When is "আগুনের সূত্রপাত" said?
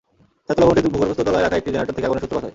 2.07-2.43